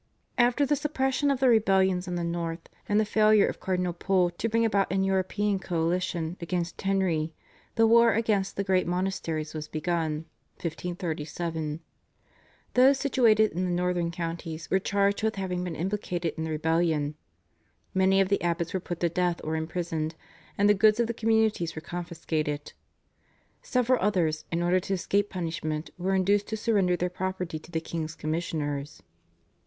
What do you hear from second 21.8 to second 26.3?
confiscated. Several others in order to escape punishment were